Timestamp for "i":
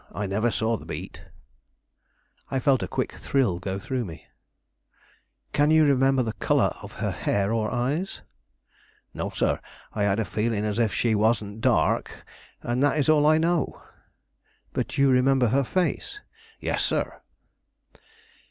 0.15-0.25, 2.49-2.59, 9.93-10.05, 13.27-13.37